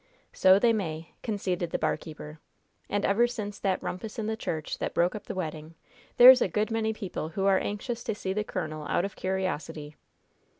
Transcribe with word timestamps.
"So 0.33 0.57
they 0.57 0.73
may," 0.73 1.13
conceded 1.21 1.69
the 1.69 1.77
barkeeper. 1.77 2.39
"And 2.89 3.05
ever 3.05 3.27
since 3.27 3.59
that 3.59 3.83
rumpus 3.83 4.17
in 4.17 4.25
the 4.25 4.35
church 4.35 4.79
that 4.79 4.95
broke 4.95 5.13
up 5.13 5.25
the 5.27 5.35
wedding 5.35 5.75
there's 6.17 6.41
a 6.41 6.47
good 6.47 6.71
many 6.71 6.91
people 6.91 7.29
who 7.29 7.45
are 7.45 7.59
anxious 7.59 8.03
to 8.05 8.15
see 8.15 8.33
the 8.33 8.43
colonel 8.43 8.87
out 8.87 9.05
of 9.05 9.15
curiosity." 9.15 9.95